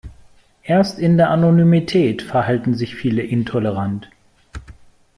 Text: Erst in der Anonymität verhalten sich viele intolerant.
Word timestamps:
Erst 0.63 0.97
in 0.97 1.17
der 1.17 1.29
Anonymität 1.29 2.23
verhalten 2.23 2.73
sich 2.73 2.95
viele 2.95 3.21
intolerant. 3.21 4.09